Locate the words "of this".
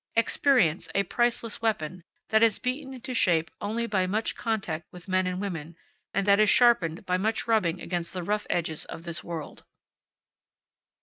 8.85-9.23